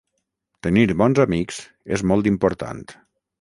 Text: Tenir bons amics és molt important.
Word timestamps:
Tenir 0.67 0.85
bons 1.01 1.21
amics 1.25 1.59
és 1.99 2.05
molt 2.13 2.31
important. 2.33 2.83